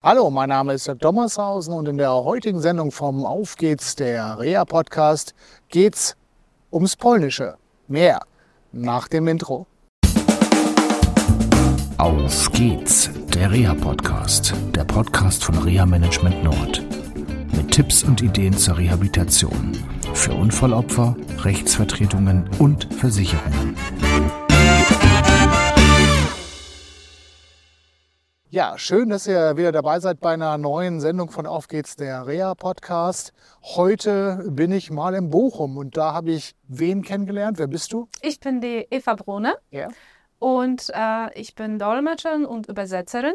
[0.00, 4.38] Hallo, mein Name ist Jörg Dommershausen und in der heutigen Sendung vom Auf geht's, der
[4.38, 5.34] Rea-Podcast,
[5.70, 6.16] geht's
[6.72, 7.56] ums Polnische.
[7.88, 8.20] Mehr
[8.70, 9.66] nach dem Intro.
[11.96, 16.80] Auf geht's, der Rea-Podcast, der Podcast von Rea Management Nord.
[17.56, 19.72] Mit Tipps und Ideen zur Rehabilitation
[20.14, 23.74] für Unfallopfer, Rechtsvertretungen und Versicherungen.
[28.50, 32.26] Ja, schön, dass ihr wieder dabei seid bei einer neuen Sendung von Auf geht's, der
[32.26, 33.34] Rea Podcast.
[33.62, 37.58] Heute bin ich mal in Bochum und da habe ich wen kennengelernt.
[37.58, 38.08] Wer bist du?
[38.22, 39.88] Ich bin die Eva Brune Ja.
[40.38, 43.34] und äh, ich bin Dolmetscherin und Übersetzerin.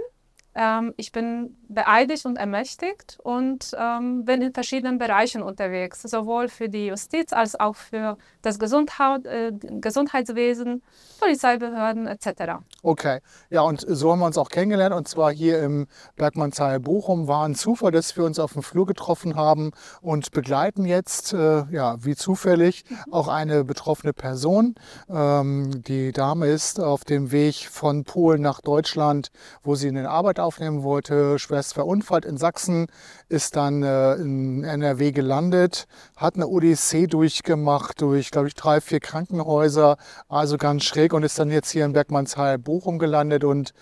[0.56, 6.70] Ähm, ich bin beeidigt und ermächtigt und ähm, bin in verschiedenen Bereichen unterwegs, sowohl für
[6.70, 10.82] die Justiz als auch für das Gesundheit, äh, Gesundheitswesen,
[11.20, 12.64] Polizeibehörden etc.
[12.82, 13.20] Okay,
[13.50, 17.28] ja, und so haben wir uns auch kennengelernt und zwar hier im Bergmannsheil Bochum.
[17.28, 21.64] War ein Zufall, dass wir uns auf dem Flur getroffen haben und begleiten jetzt, äh,
[21.72, 24.76] ja, wie zufällig, auch eine betroffene Person.
[25.10, 29.32] Ähm, die Dame ist auf dem Weg von Polen nach Deutschland,
[29.64, 32.88] wo sie eine Arbeit aufnehmen wollte, schwerst verunfallt in Sachsen,
[33.30, 39.00] ist dann äh, in NRW gelandet, hat eine Odyssee durchgemacht durch, glaube ich, drei, vier
[39.00, 39.98] Krankenhäuser,
[40.28, 43.74] also ganz schräg und ist dann jetzt hier in Bergmannsheil Bochum gelandet und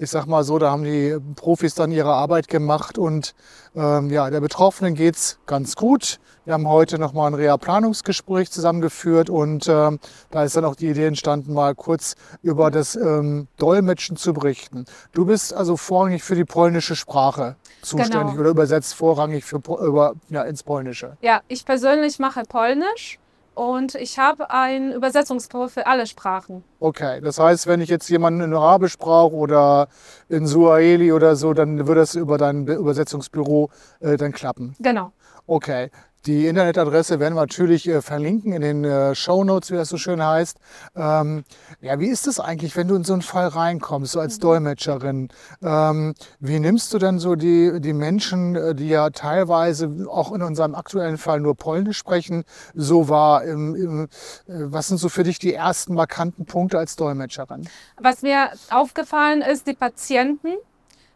[0.00, 3.34] ich sag mal so, da haben die Profis dann ihre Arbeit gemacht und
[3.76, 6.18] ähm, ja, der Betroffenen geht's ganz gut.
[6.46, 11.04] Wir haben heute nochmal ein Reha-Planungsgespräch zusammengeführt und ähm, da ist dann auch die Idee
[11.04, 14.86] entstanden, mal kurz über das ähm, Dolmetschen zu berichten.
[15.12, 18.40] Du bist also vorrangig für die polnische Sprache zuständig Genau.
[18.40, 21.18] oder übersetzt vorrangig für, über, ja, ins Polnische.
[21.20, 23.19] Ja, ich persönlich mache Polnisch
[23.54, 26.64] und ich habe ein Übersetzungsbüro für alle Sprachen.
[26.78, 29.88] Okay, das heißt, wenn ich jetzt jemanden in Arabisch brauche oder
[30.28, 34.74] in Suaheli oder so, dann würde das über dein Be- Übersetzungsbüro äh, dann klappen.
[34.80, 35.12] Genau.
[35.50, 35.90] Okay.
[36.26, 39.96] Die Internetadresse werden wir natürlich äh, verlinken in den äh, Show Notes, wie das so
[39.96, 40.58] schön heißt.
[40.94, 41.42] Ähm,
[41.80, 45.28] ja, wie ist es eigentlich, wenn du in so einen Fall reinkommst, so als Dolmetscherin?
[45.60, 50.42] Ähm, wie nimmst du denn so die, die Menschen, äh, die ja teilweise auch in
[50.42, 52.44] unserem aktuellen Fall nur Polnisch sprechen,
[52.74, 53.42] so wahr?
[53.42, 54.06] Im, im, äh,
[54.46, 57.68] was sind so für dich die ersten markanten Punkte als Dolmetscherin?
[58.00, 60.52] Was mir aufgefallen ist, die Patienten,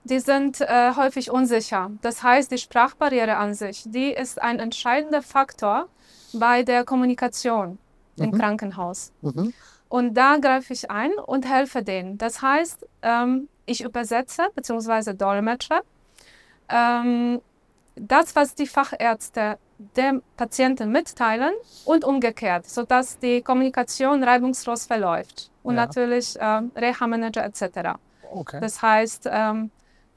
[0.04, 1.90] die sind äh, häufig unsicher.
[2.02, 5.88] Das heißt, die Sprachbarriere an sich, die ist ein entscheidender Faktor
[6.32, 7.78] bei der Kommunikation
[8.16, 9.12] im Krankenhaus.
[9.22, 9.52] Mhm.
[9.88, 12.18] Und da greife ich ein und helfe denen.
[12.18, 15.14] Das heißt, ähm, ich übersetze bzw.
[15.14, 15.80] dolmetsche
[16.68, 17.40] ähm,
[17.96, 19.58] das, was die Fachärzte
[19.96, 21.52] dem Patienten mitteilen
[21.84, 25.50] und umgekehrt, sodass die Kommunikation reibungslos verläuft.
[25.62, 25.86] Und Ja.
[25.86, 27.98] natürlich ähm, Reha-Manager etc.
[28.32, 28.60] Okay.
[28.60, 29.70] Das heißt, ähm,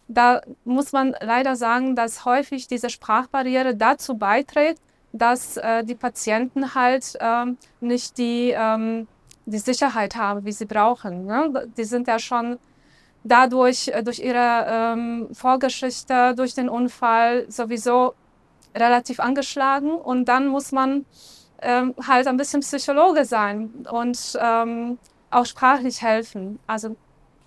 [0.07, 4.81] da muss man leider sagen, dass häufig diese Sprachbarriere dazu beiträgt,
[5.11, 9.07] dass äh, die Patienten halt ähm, nicht die, ähm,
[9.45, 11.25] die Sicherheit haben, wie sie brauchen.
[11.25, 11.69] Ne?
[11.77, 12.57] Die sind ja schon
[13.23, 18.13] dadurch, äh, durch ihre ähm, Vorgeschichte, durch den Unfall sowieso
[18.75, 21.05] relativ angeschlagen und dann muss man
[21.61, 24.99] ähm, halt ein bisschen Psychologe sein und ähm,
[25.31, 26.59] auch sprachlich helfen.
[26.67, 26.95] Also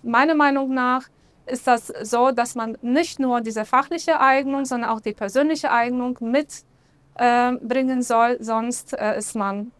[0.03, 1.07] meiner Meinung nach
[1.45, 6.17] ist das so, dass man nicht nur diese fachliche Eignung, sondern auch die persönliche Eignung
[6.21, 6.71] mitbringen
[7.15, 9.71] äh, bringen soll, sonst äh, ist man,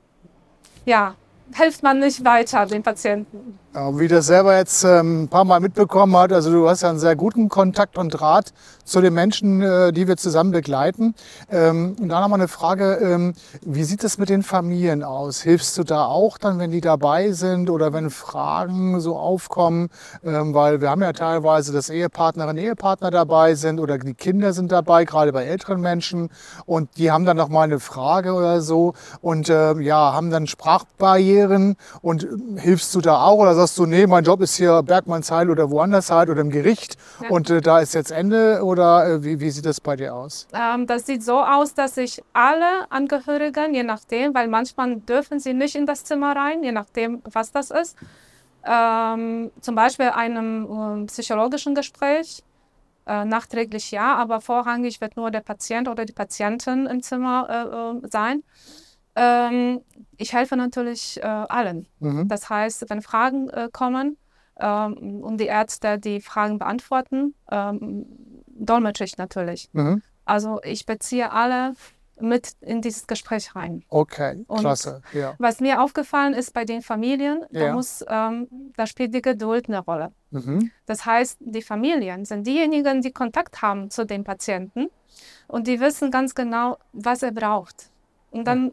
[0.86, 1.16] ja,
[1.54, 3.60] hilft man nicht weiter den Patienten.
[3.74, 6.90] Ja, wie das selber jetzt ähm, ein paar Mal mitbekommen hat, also du hast ja
[6.90, 8.52] einen sehr guten Kontakt und Draht
[8.84, 11.16] zu den Menschen, äh, die wir zusammen begleiten.
[11.50, 15.42] Ähm, und dann noch mal eine Frage, ähm, wie sieht es mit den Familien aus?
[15.42, 19.88] Hilfst du da auch dann, wenn die dabei sind oder wenn Fragen so aufkommen?
[20.26, 24.74] Ähm, weil wir haben ja teilweise, dass Ehepartnerinnen, Ehepartner dabei sind oder die Kinder sind
[24.74, 26.30] dabei, gerade bei älteren Menschen.
[26.66, 30.46] Und die haben dann noch mal eine Frage oder so und äh, ja, haben dann
[30.46, 32.28] Sprachbarrieren und äh,
[32.60, 36.10] hilfst du da auch oder sagst du, nee, mein Job ist hier Bergmannsheil oder woanders
[36.10, 37.30] halt oder im Gericht Ja.
[37.30, 40.48] und äh, da ist jetzt Ende oder äh, wie, wie sieht das bei dir aus?
[40.54, 45.54] Ähm, das sieht so aus, dass ich alle Angehörigen, je nachdem, weil manchmal dürfen sie
[45.54, 47.96] nicht in das Zimmer rein, je nachdem, was das ist,
[48.66, 52.44] ähm, zum Beispiel einem ähm, psychologischen Gespräch,
[53.06, 58.06] äh, nachträglich ja, aber vorrangig wird nur der Patient oder die Patientin im Zimmer äh,
[58.06, 58.44] äh, sein.
[59.16, 59.81] Ähm,
[60.18, 61.88] ich helfe natürlich äh, allen.
[62.00, 62.28] Mhm.
[62.28, 64.18] Das heißt, wenn Fragen äh, kommen
[64.60, 68.06] ähm, und die Ärzte die Fragen beantworten, ähm,
[68.48, 69.69] dolmetsche ich natürlich.
[69.74, 70.02] Mhm.
[70.25, 71.74] Also ich beziehe alle
[72.19, 73.84] mit in dieses Gespräch rein.
[73.90, 75.02] Okay, Und klasse.
[75.12, 75.34] Ja.
[75.40, 77.68] Was mir aufgefallen ist bei den Familien, Ja.
[77.68, 78.48] da, muss, ähm,
[78.78, 80.12] da spielt die Geduld eine Rolle.
[80.30, 80.72] Mhm.
[80.86, 84.90] Das heißt, die Familien sind diejenigen, die Kontakt haben zu dem Patienten
[85.48, 87.90] und die wissen ganz genau, was er braucht.
[88.30, 88.72] Und dann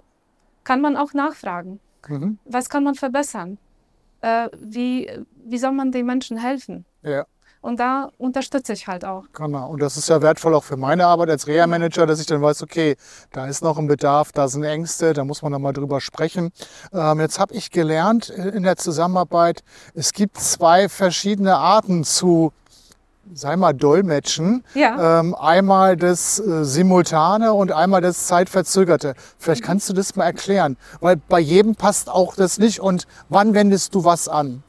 [0.69, 2.39] kann man auch nachfragen, Mhm.
[2.45, 3.57] was kann man verbessern?
[4.21, 5.11] Äh, wie,
[5.51, 6.85] wie soll man den Menschen helfen?
[7.03, 7.25] Ja.
[7.61, 9.25] Und da unterstütze ich halt auch.
[9.33, 9.71] Genau.
[9.71, 12.63] Und das ist ja wertvoll auch für meine Arbeit als Reha-Manager, dass ich dann weiß,
[12.63, 12.97] okay,
[13.33, 16.51] da ist noch ein Bedarf, da sind Ängste, da muss man dann mal drüber sprechen.
[16.93, 22.53] Ähm, jetzt habe ich gelernt in der Zusammenarbeit, es gibt zwei verschiedene Arten zu,
[23.35, 24.65] sei mal, Dolmetschen.
[24.75, 25.21] Ja.
[25.21, 29.15] Ähm, einmal das äh, Simultane und einmal das Zeitverzögerte.
[29.39, 32.81] Vielleicht kannst du das mal erklären, weil bei jedem passt auch das nicht.
[32.81, 34.63] Und wann wendest du was an?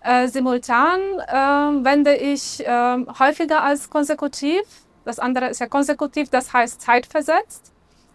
[0.00, 4.62] Äh, simultan äh, wende ich äh, häufiger als konsekutiv.
[5.04, 7.72] Das andere ist ja konsekutiv, das heißt zeitversetzt.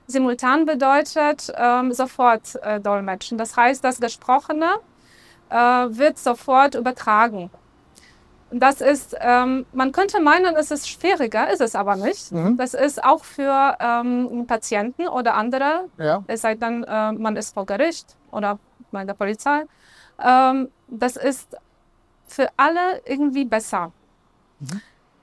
[0.07, 3.37] Simultan bedeutet ähm, sofort äh, dolmetschen.
[3.37, 4.75] Das heißt, das Gesprochene
[5.49, 7.49] äh, wird sofort übertragen.
[8.51, 12.31] Das ist, ähm, man könnte meinen, es ist schwieriger, ist es aber nicht.
[12.31, 12.55] Mhm.
[12.57, 17.53] Das ist auch für ähm, Patienten oder andere Ja, es sei denn, äh, man ist
[17.53, 18.57] vor Gericht oder
[18.91, 19.65] bei der Polizei.
[20.23, 21.57] Ähm, das ist
[22.27, 23.91] für alle irgendwie besser.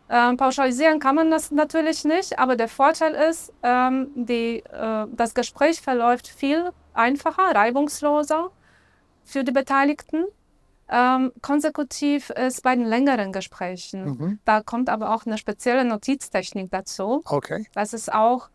[0.09, 5.35] Ähm, pauschalisieren kann man das natürlich nicht, aber der Vorteil ist, ähm, die, äh, das
[5.35, 8.51] Gespräch verläuft viel einfacher, reibungsloser
[9.25, 10.27] für die Beteiligten.
[10.89, 14.05] Ähm, konsekutiv ist bei den längeren Gesprächen.
[14.05, 14.39] Mhm.
[14.45, 17.23] Da kommt aber auch eine spezielle Notiztechnik dazu.
[17.25, 17.67] okay.
[17.75, 18.51] Das ist auch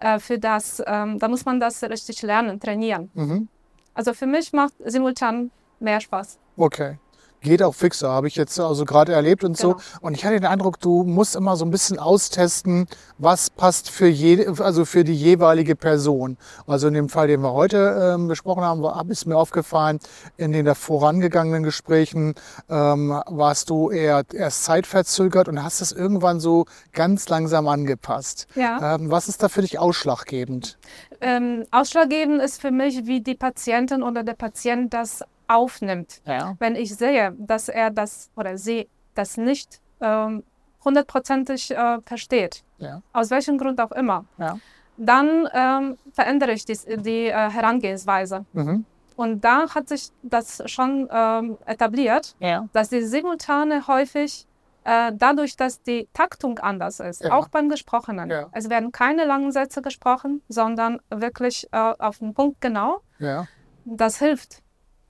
[0.00, 3.10] äh, für das, ähm, da muss man das richtig lernen, trainieren.
[3.14, 3.48] Mhm.
[3.92, 6.38] Also für mich macht simultan mehr Spaß.
[6.56, 6.98] Okay.
[7.44, 9.74] Geht auch fixer, habe ich jetzt also gerade erlebt und so.
[9.74, 9.84] Genau.
[10.00, 12.86] Und ich hatte den Eindruck, du musst immer so ein bisschen austesten,
[13.18, 16.38] was passt für jede, also für die jeweilige Person.
[16.66, 20.00] Also in dem Fall, den wir heute ähm, besprochen haben, war, ist mir aufgefallen,
[20.38, 22.34] in den da vorangegangenen Gesprächen
[22.70, 28.46] ähm, warst du eher erst zeitverzögert und hast es irgendwann so ganz langsam angepasst.
[28.54, 28.94] Ja.
[28.94, 30.78] Ähm, was ist da für dich ausschlaggebend?
[31.20, 36.20] Ähm, ausschlaggebend ist für mich, wie die Patientin oder der Patient das aufnimmt.
[36.26, 36.54] Ja.
[36.58, 40.42] Wenn ich sehe, dass er das oder sie das nicht ähm,
[40.84, 43.02] hundertprozentig äh, versteht, Ja.
[43.12, 44.58] aus welchem Grund auch immer, Ja.
[44.96, 48.44] dann ähm, verändere ich die, die äh, Herangehensweise.
[48.52, 48.84] Mhm.
[49.16, 52.34] Und da hat sich das schon ähm, etabliert,
[52.72, 54.44] dass die Simultane häufig
[54.82, 58.30] äh, dadurch, dass die Taktung anders ist, auch beim Gesprochenen.
[58.52, 63.02] Es werden keine langen Sätze gesprochen, sondern wirklich äh, auf den Punkt genau.
[63.84, 64.63] Das hilft.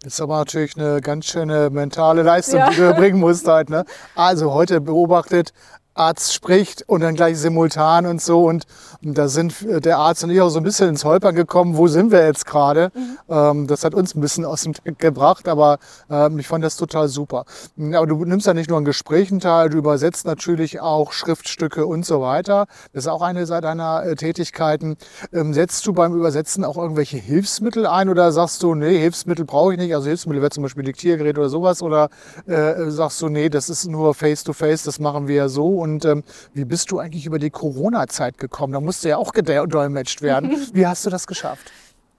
[0.05, 2.69] Das ist aber natürlich eine ganz schöne mentale Leistung, Ja.
[2.69, 3.71] die du erbringen musst halt.
[3.71, 3.87] Ne?
[4.15, 5.55] Also heute beobachtet,
[5.95, 8.45] Arzt spricht und dann gleich simultan und so.
[8.45, 8.65] Und,
[9.03, 11.77] und da sind äh, der Arzt und ich auch so ein bisschen ins Holpern gekommen.
[11.77, 12.91] Wo sind wir jetzt gerade?
[13.29, 15.79] Ähm, das hat uns ein bisschen aus dem Trick gebracht, aber
[16.11, 17.45] ähm, ich fand das total super.
[17.77, 21.87] Mm, Aber du nimmst ja nicht nur an Gesprächen teil, du übersetzt natürlich auch Schriftstücke
[21.87, 22.67] und so weiter.
[22.93, 24.97] Das ist auch eine deiner äh, Tätigkeiten.
[25.33, 29.75] Ähm, setzt du beim Übersetzen auch irgendwelche Hilfsmittel ein oder sagst du, nee, Hilfsmittel brauche
[29.75, 29.95] ich nicht?
[29.95, 32.09] Also Hilfsmittel wäre zum Beispiel Diktiergerät oder sowas oder
[32.47, 35.84] äh, sagst du, nee, das ist nur Face-to-Face, das machen wir ja so.
[35.85, 38.73] Und ähm, wie bist du eigentlich über die Corona-Zeit gekommen?
[38.73, 40.51] Da musste ja auch gedolmetscht werden.
[40.73, 41.71] Wie hast du das geschafft?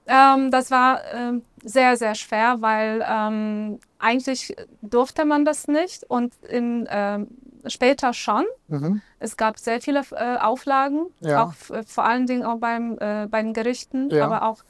[0.06, 6.32] Ähm, das war ähm, sehr, sehr schwer, weil ähm, eigentlich durfte man das nicht und
[6.48, 7.26] in, ähm,
[7.66, 8.44] später schon.
[8.68, 9.02] Mhm.
[9.18, 11.42] Es gab sehr viele äh, Auflagen, Ja.
[11.42, 14.26] auch f- vor allen Dingen auch beim, äh, bei den Gerichten, Ja.
[14.26, 14.62] aber auch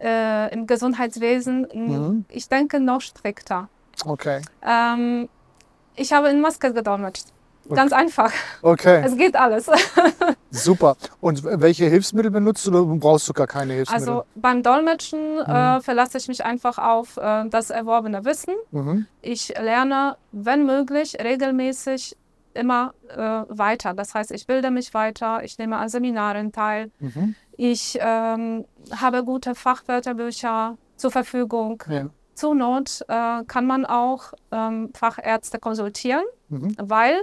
[0.00, 1.66] äh, im Gesundheitswesen.
[1.74, 2.24] Mhm.
[2.28, 3.68] Ich denke noch strikter.
[4.04, 4.40] Okay.
[4.64, 5.28] Ähm,
[5.96, 7.26] ich habe in Maske gedolmetscht.
[7.74, 8.32] Ganz einfach.
[8.62, 9.70] Okay, Es geht alles.
[10.50, 10.96] super.
[11.20, 14.08] Und welche Hilfsmittel benutzt du oder brauchst du gar keine Hilfsmittel?
[14.08, 18.54] Also beim Dolmetschen äh, verlasse ich mich einfach auf äh, das erworbene Wissen.
[18.70, 19.06] mhm.
[19.22, 22.16] Ich lerne, wenn möglich, regelmäßig
[22.54, 23.16] immer äh,
[23.48, 23.92] weiter.
[23.94, 27.34] Das heißt, ich bilde mich weiter, ich nehme an Seminaren teil, Mhm.
[27.56, 28.64] ich ähm,
[28.98, 31.82] habe gute Fachwörterbücher zur Verfügung.
[31.88, 32.06] Ja.
[32.34, 36.76] Zur Not äh, kann man auch ähm, Fachärzte konsultieren, Mhm.
[36.80, 37.16] weil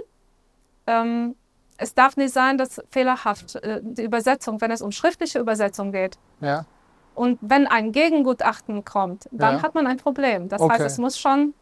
[0.86, 1.34] ähm,
[1.76, 6.18] es darf nicht sein, dass fehlerhaft äh, die Übersetzung, wenn es um schriftliche Übersetzung geht,
[6.40, 6.66] ja.
[7.14, 9.62] und wenn ein Gegengutachten kommt, dann Ja.
[9.62, 10.48] hat man ein Problem.
[10.48, 10.74] Das Okay.
[10.74, 11.52] heißt, es muss schon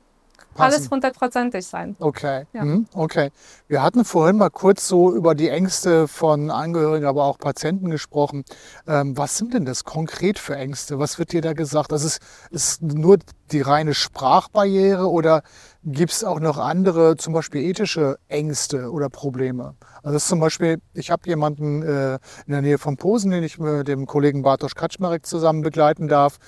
[0.54, 0.62] Passen.
[0.74, 1.96] alles hundertprozentig sein.
[1.98, 2.44] Okay.
[2.52, 2.64] Ja.
[2.64, 2.86] Mhm.
[2.94, 3.30] okay.
[3.68, 8.44] Wir hatten vorhin mal kurz so über die Ängste von Angehörigen, aber auch Patienten gesprochen.
[8.86, 10.98] Ähm, was sind denn das konkret für Ängste?
[10.98, 11.90] Was wird dir da gesagt?
[11.92, 13.18] Das ist, ist nur
[13.52, 15.42] die reine Sprachbarriere oder
[15.84, 19.74] gibt es auch noch andere, zum Beispiel ethische Ängste oder Probleme?
[20.02, 22.14] Also das ist zum Beispiel, ich habe jemanden äh,
[22.46, 26.38] in der Nähe von Posen, den ich mit dem Kollegen Bartosz Kaczmarek zusammen begleiten darf.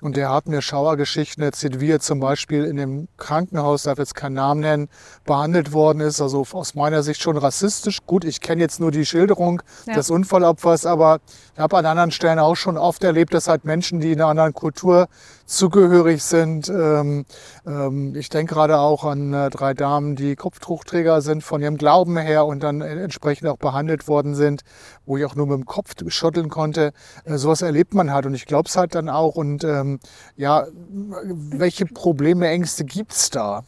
[0.00, 4.14] Und der hat mir Schauergeschichten erzählt, wie er zum Beispiel in dem Krankenhaus, darf jetzt
[4.14, 4.88] keinen Namen nennen,
[5.24, 6.20] behandelt worden ist.
[6.20, 7.98] Also aus meiner Sicht schon rassistisch.
[8.06, 9.94] Gut, ich kenne jetzt nur die Schilderung ja.
[9.94, 11.20] des Unfallopfers, aber
[11.54, 14.30] ich habe an anderen Stellen auch schon oft erlebt, dass halt Menschen, die in einer
[14.30, 15.08] anderen Kultur
[15.44, 17.24] zugehörig sind, ähm,
[17.66, 22.16] ähm, ich denke gerade auch an äh, drei Damen, die Kopftuchträger sind von ihrem Glauben
[22.16, 24.62] her und dann entsprechend auch behandelt worden sind,
[25.06, 26.92] wo ich auch nur mit dem Kopf schütteln konnte.
[27.24, 29.36] Äh, sowas erlebt man halt und ich glaube es halt dann auch.
[29.36, 30.00] Und ähm,
[30.36, 33.64] ja, welche Probleme, Ängste gibt es da?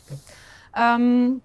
[0.77, 1.41] Ähm,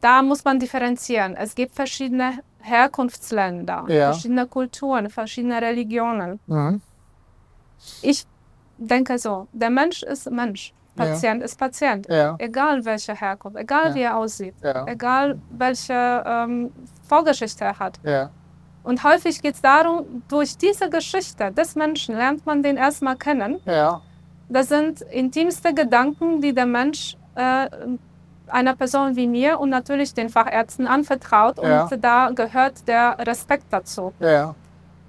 [0.00, 1.36] da muss man differenzieren.
[1.36, 4.12] Es gibt verschiedene Herkunftsländer, ja.
[4.12, 6.40] verschiedene Kulturen, verschiedene Religionen.
[6.46, 6.80] Mhm.
[8.02, 8.26] Ich
[8.80, 10.72] denke so, der Mensch ist Mensch.
[10.96, 11.44] Patient ja.
[11.44, 12.06] ist Patient.
[12.08, 12.34] Ja.
[12.38, 13.94] Egal welche Herkunft, egal ja.
[13.94, 14.54] wie er aussieht,
[14.86, 16.72] egal welche ähm,
[17.08, 17.98] Vorgeschichte er hat.
[18.82, 23.60] Und häufig geht es darum, durch diese Geschichte des Menschen lernt man den erstmal kennen.
[24.48, 27.68] Das sind intimste Gedanken, die der Mensch äh,
[28.48, 31.58] einer Person wie mir und natürlich den Fachärzten anvertraut.
[31.58, 34.12] Und da gehört der Respekt dazu.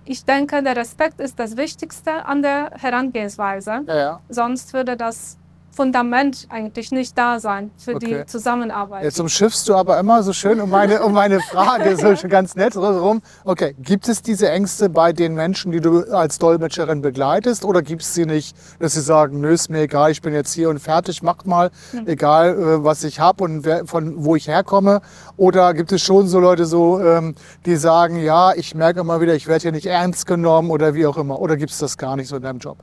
[0.06, 4.20] Ich denke, der Respekt ist das Wichtigste an der Herangehensweise.
[4.30, 5.38] Sonst würde das
[5.72, 8.20] Fundament eigentlich nicht da sein für okay.
[8.20, 9.04] die Zusammenarbeit.
[9.04, 12.56] Jetzt umschiffst du aber immer so schön um meine, um meine Frage, so schon ganz
[12.56, 13.22] nett rum.
[13.46, 18.02] Okay, gibt es diese Ängste bei den Menschen, die du als Dolmetscherin begleitest oder gibt
[18.02, 20.80] es sie nicht, dass sie sagen, nö, ist mir egal, ich bin jetzt hier und
[20.80, 22.08] fertig, macht mal, mhm.
[22.08, 25.02] egal äh, was ich habe und wer, von wo ich herkomme?
[25.38, 27.36] Oder gibt es schon so Leute so, ähm,
[27.66, 31.06] die sagen, ja, ich merke immer wieder, ich werde hier nicht ernst genommen oder wie
[31.06, 31.40] auch immer?
[31.40, 32.78] Oder gibt es das gar nicht so in deinem Job?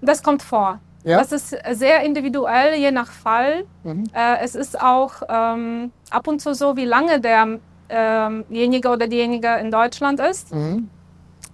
[0.00, 0.80] Das kommt vor.
[1.04, 1.18] Ja?
[1.18, 3.64] Das ist sehr individuell, je nach Fall.
[3.82, 4.04] Mhm.
[4.14, 9.56] Äh, es ist auch ähm, ab und zu so, wie lange derjenige ähm oder diejenige
[9.60, 10.54] in Deutschland ist.
[10.54, 10.88] Mhm.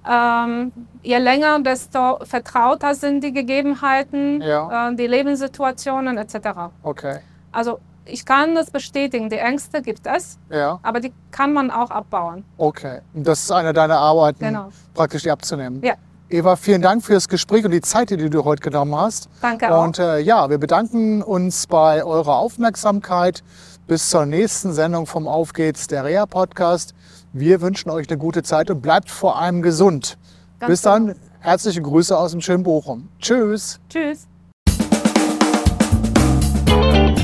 [0.09, 4.91] Ähm, je länger, desto vertrauter sind die Gegebenheiten, ja.
[4.91, 6.49] äh, die Lebenssituationen etc.
[6.83, 7.19] Okay.
[7.53, 10.79] Also ich kann das bestätigen, die Ängste gibt es, ja.
[10.83, 12.45] aber die kann man auch abbauen.
[12.57, 14.69] Okay, und das ist eine deiner Arbeiten, genau.
[14.95, 15.83] praktisch die abzunehmen.
[15.83, 15.95] Ja.
[16.31, 19.31] Eva, vielen Dank für das Gespräch und die Zeit, die du heute genommen hast.
[19.41, 19.85] Danke auch.
[19.85, 23.43] Und äh, ja, wir bedanken uns bei eurer Aufmerksamkeit.
[23.87, 26.95] Bis zur nächsten Sendung vom Auf geht's, der Reha Podcast.
[27.33, 30.19] Wir wünschen euch eine gute Zeit und bleibt vor allem gesund.
[30.61, 31.19] Ganz Bis dann, genau.
[31.41, 33.09] herzliche Grüße aus dem schönen Bochum.
[33.21, 33.81] Tschüss.
[33.89, 34.27] Tschüss.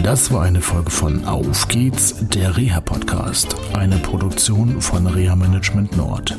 [0.03, 5.95] Das war eine Folge von Auf geht's, der Reha Podcast, eine Produktion von Reha Management
[5.95, 6.39] Nord.